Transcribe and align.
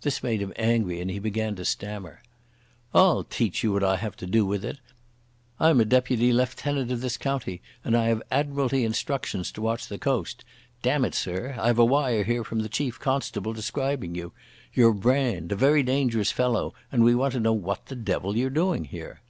This 0.00 0.24
made 0.24 0.42
him 0.42 0.52
angry 0.56 1.00
and 1.00 1.08
he 1.08 1.20
began 1.20 1.54
to 1.54 1.64
stammer. 1.64 2.20
"I'll 2.92 3.22
teach 3.22 3.62
you 3.62 3.70
what 3.72 3.84
I 3.84 3.94
have 3.94 4.16
to 4.16 4.26
do 4.26 4.44
with 4.44 4.64
it. 4.64 4.78
I'm 5.60 5.80
a 5.80 5.84
deputy 5.84 6.32
lieutenant 6.32 6.90
of 6.90 7.00
this 7.00 7.16
county, 7.16 7.62
and 7.84 7.96
I 7.96 8.06
have 8.06 8.20
Admiralty 8.28 8.82
instructions 8.84 9.52
to 9.52 9.62
watch 9.62 9.86
the 9.86 9.96
coast. 9.96 10.44
Damn 10.82 11.04
it, 11.04 11.14
sir, 11.14 11.54
I've 11.56 11.78
a 11.78 11.84
wire 11.84 12.24
here 12.24 12.42
from 12.42 12.58
the 12.62 12.68
Chief 12.68 12.98
Constable 12.98 13.52
describing 13.52 14.16
you. 14.16 14.32
You're 14.74 14.92
Brand, 14.92 15.52
a 15.52 15.54
very 15.54 15.84
dangerous 15.84 16.32
fellow, 16.32 16.74
and 16.90 17.04
we 17.04 17.14
want 17.14 17.34
to 17.34 17.38
know 17.38 17.52
what 17.52 17.86
the 17.86 17.94
devil 17.94 18.36
you're 18.36 18.50
doing 18.50 18.82
here." 18.82 19.20